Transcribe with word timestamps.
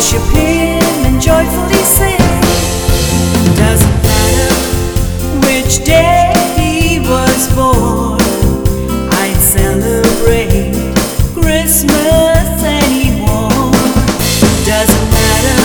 worship 0.00 0.22
Him 0.32 1.04
and 1.04 1.20
joyfully 1.20 1.84
sing. 1.84 2.16
Doesn't 3.54 4.02
matter 4.02 4.54
which 5.44 5.84
day 5.84 6.32
He 6.56 7.00
was 7.00 7.54
born, 7.54 8.18
I'd 9.12 9.36
celebrate 9.36 10.72
Christmas 11.34 12.64
anymore. 12.64 13.72
Doesn't 14.64 15.08
matter 15.12 15.62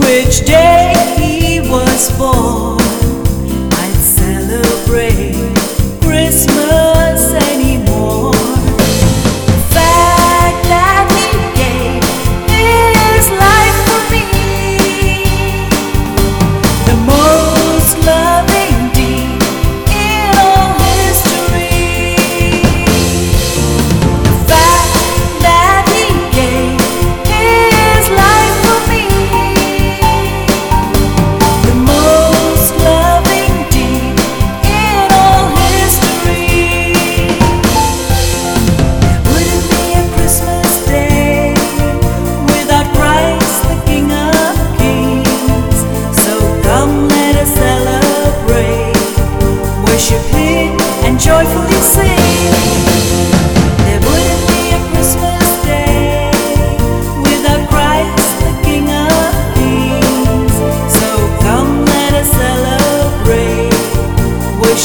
which 0.00 0.46
day 0.46 0.94
He 1.18 1.60
was 1.60 2.10
born. 2.16 2.71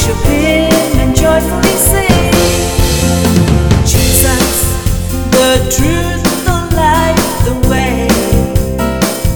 Worship 0.08 0.26
Him, 0.26 1.00
and 1.00 1.16
joyfully 1.16 1.76
sing. 1.78 2.32
Jesus, 3.86 4.74
the 5.32 5.58
truth, 5.76 6.24
the 6.46 6.76
light, 6.76 7.18
the 7.46 7.70
way, 7.70 8.08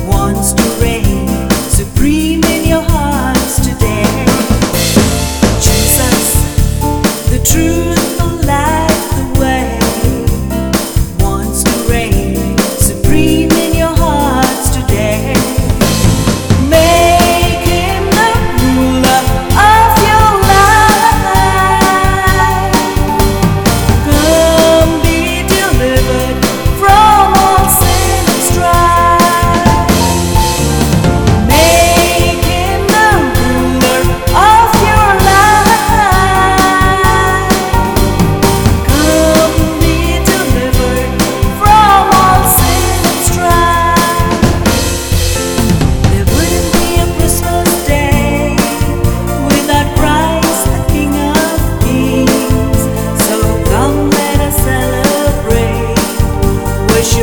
wants 0.07 0.53
to 0.53 0.63
reign 0.81 1.27
supreme 1.49 2.43
in 2.45 2.67
your 2.67 2.83
hearts 2.83 3.55
today. 3.57 4.25
Jesus, 5.61 7.29
the 7.29 7.41
truth. 7.43 7.90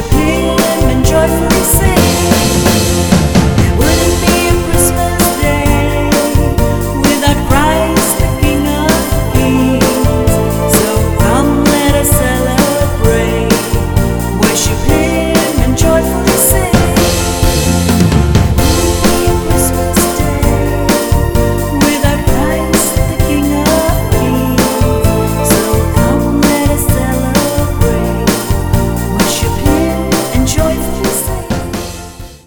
de 0.00 0.57